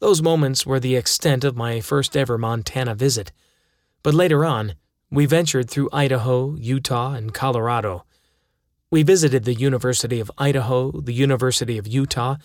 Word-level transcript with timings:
Those 0.00 0.22
moments 0.22 0.64
were 0.64 0.80
the 0.80 0.96
extent 0.96 1.44
of 1.44 1.56
my 1.56 1.82
first 1.82 2.16
ever 2.16 2.38
Montana 2.38 2.94
visit, 2.94 3.32
but 4.02 4.14
later 4.14 4.46
on, 4.46 4.74
we 5.10 5.26
ventured 5.26 5.68
through 5.68 5.90
Idaho, 5.92 6.56
Utah, 6.56 7.12
and 7.12 7.34
Colorado. 7.34 8.06
We 8.90 9.02
visited 9.02 9.44
the 9.44 9.54
University 9.54 10.18
of 10.18 10.30
Idaho, 10.38 10.90
the 10.90 11.12
University 11.12 11.76
of 11.76 11.86
Utah, 11.86 12.36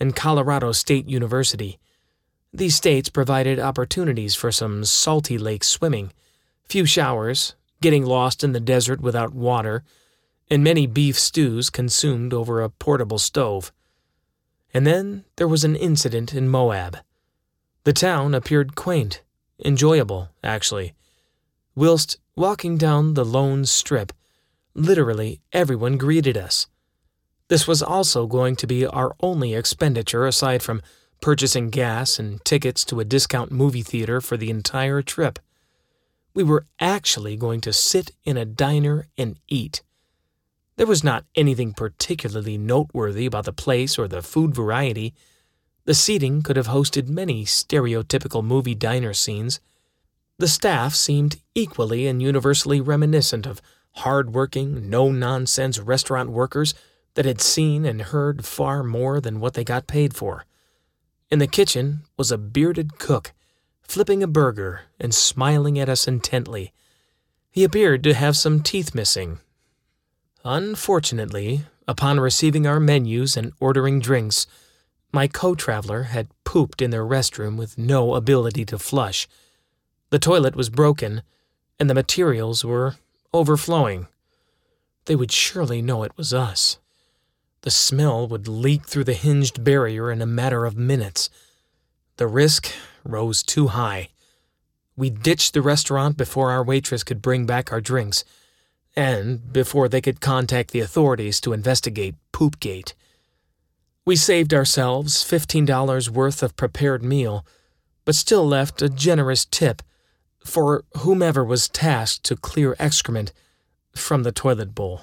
and 0.00 0.16
Colorado 0.16 0.72
State 0.72 1.08
University. 1.08 1.78
These 2.52 2.74
states 2.74 3.08
provided 3.08 3.60
opportunities 3.60 4.34
for 4.34 4.50
some 4.50 4.84
salty 4.84 5.38
lake 5.38 5.62
swimming, 5.62 6.12
few 6.68 6.84
showers, 6.84 7.54
getting 7.80 8.04
lost 8.04 8.42
in 8.42 8.52
the 8.52 8.60
desert 8.60 9.00
without 9.00 9.32
water, 9.32 9.84
and 10.50 10.64
many 10.64 10.88
beef 10.88 11.16
stews 11.16 11.70
consumed 11.70 12.34
over 12.34 12.60
a 12.60 12.70
portable 12.70 13.18
stove. 13.18 13.70
And 14.74 14.86
then 14.86 15.24
there 15.36 15.48
was 15.48 15.62
an 15.62 15.76
incident 15.76 16.34
in 16.34 16.48
Moab. 16.48 16.98
The 17.84 17.92
town 17.92 18.34
appeared 18.34 18.74
quaint, 18.74 19.22
enjoyable, 19.64 20.30
actually. 20.42 20.94
Whilst 21.76 22.18
walking 22.34 22.76
down 22.76 23.14
the 23.14 23.24
lone 23.24 23.64
strip, 23.66 24.12
literally 24.74 25.40
everyone 25.52 25.96
greeted 25.96 26.36
us. 26.36 26.66
This 27.48 27.68
was 27.68 27.82
also 27.82 28.26
going 28.26 28.56
to 28.56 28.66
be 28.66 28.84
our 28.84 29.14
only 29.20 29.54
expenditure 29.54 30.26
aside 30.26 30.62
from 30.62 30.82
purchasing 31.20 31.70
gas 31.70 32.18
and 32.18 32.44
tickets 32.44 32.84
to 32.86 33.00
a 33.00 33.04
discount 33.04 33.52
movie 33.52 33.82
theater 33.82 34.20
for 34.20 34.36
the 34.36 34.50
entire 34.50 35.02
trip. 35.02 35.38
We 36.34 36.42
were 36.42 36.66
actually 36.80 37.36
going 37.36 37.60
to 37.62 37.72
sit 37.72 38.10
in 38.24 38.36
a 38.36 38.44
diner 38.44 39.06
and 39.16 39.38
eat. 39.46 39.82
There 40.76 40.86
was 40.86 41.04
not 41.04 41.24
anything 41.36 41.72
particularly 41.72 42.58
noteworthy 42.58 43.26
about 43.26 43.44
the 43.44 43.52
place 43.52 43.96
or 43.96 44.08
the 44.08 44.22
food 44.22 44.54
variety. 44.54 45.14
The 45.84 45.94
seating 45.94 46.42
could 46.42 46.56
have 46.56 46.66
hosted 46.66 47.08
many 47.08 47.44
stereotypical 47.44 48.44
movie 48.44 48.74
diner 48.74 49.14
scenes. 49.14 49.60
The 50.38 50.48
staff 50.48 50.94
seemed 50.94 51.40
equally 51.54 52.08
and 52.08 52.20
universally 52.20 52.80
reminiscent 52.80 53.46
of 53.46 53.62
hard-working, 53.98 54.90
no-nonsense 54.90 55.78
restaurant 55.78 56.30
workers 56.30 56.74
that 57.14 57.24
had 57.24 57.40
seen 57.40 57.84
and 57.84 58.02
heard 58.02 58.44
far 58.44 58.82
more 58.82 59.20
than 59.20 59.38
what 59.38 59.54
they 59.54 59.62
got 59.62 59.86
paid 59.86 60.16
for. 60.16 60.44
In 61.30 61.38
the 61.38 61.46
kitchen 61.46 62.00
was 62.16 62.32
a 62.32 62.38
bearded 62.38 62.98
cook, 62.98 63.32
flipping 63.80 64.24
a 64.24 64.26
burger 64.26 64.80
and 64.98 65.14
smiling 65.14 65.78
at 65.78 65.88
us 65.88 66.08
intently. 66.08 66.72
He 67.52 67.62
appeared 67.62 68.02
to 68.02 68.14
have 68.14 68.36
some 68.36 68.60
teeth 68.60 68.92
missing 68.92 69.38
Unfortunately, 70.44 71.64
upon 71.88 72.20
receiving 72.20 72.66
our 72.66 72.78
menus 72.78 73.34
and 73.34 73.52
ordering 73.60 73.98
drinks, 73.98 74.46
my 75.10 75.26
co 75.26 75.54
traveler 75.54 76.04
had 76.04 76.28
pooped 76.44 76.82
in 76.82 76.90
their 76.90 77.04
restroom 77.04 77.56
with 77.56 77.78
no 77.78 78.14
ability 78.14 78.66
to 78.66 78.78
flush. 78.78 79.26
The 80.10 80.18
toilet 80.18 80.54
was 80.54 80.68
broken, 80.68 81.22
and 81.80 81.88
the 81.88 81.94
materials 81.94 82.62
were 82.62 82.96
overflowing. 83.32 84.06
They 85.06 85.16
would 85.16 85.32
surely 85.32 85.80
know 85.80 86.02
it 86.02 86.16
was 86.16 86.34
us. 86.34 86.78
The 87.62 87.70
smell 87.70 88.28
would 88.28 88.46
leak 88.46 88.86
through 88.86 89.04
the 89.04 89.14
hinged 89.14 89.64
barrier 89.64 90.10
in 90.10 90.20
a 90.20 90.26
matter 90.26 90.66
of 90.66 90.76
minutes. 90.76 91.30
The 92.18 92.26
risk 92.26 92.70
rose 93.02 93.42
too 93.42 93.68
high. 93.68 94.10
We 94.94 95.08
ditched 95.08 95.54
the 95.54 95.62
restaurant 95.62 96.18
before 96.18 96.50
our 96.50 96.62
waitress 96.62 97.02
could 97.02 97.22
bring 97.22 97.46
back 97.46 97.72
our 97.72 97.80
drinks 97.80 98.24
and 98.96 99.52
before 99.52 99.88
they 99.88 100.00
could 100.00 100.20
contact 100.20 100.70
the 100.70 100.80
authorities 100.80 101.40
to 101.40 101.52
investigate 101.52 102.14
Poopgate. 102.32 102.94
We 104.06 104.16
saved 104.16 104.52
ourselves 104.52 105.24
$15 105.24 106.08
worth 106.08 106.42
of 106.42 106.56
prepared 106.56 107.02
meal, 107.02 107.46
but 108.04 108.14
still 108.14 108.46
left 108.46 108.82
a 108.82 108.88
generous 108.88 109.44
tip 109.44 109.82
for 110.44 110.84
whomever 110.98 111.42
was 111.42 111.68
tasked 111.68 112.24
to 112.24 112.36
clear 112.36 112.76
excrement 112.78 113.32
from 113.94 114.22
the 114.22 114.32
toilet 114.32 114.74
bowl. 114.74 115.02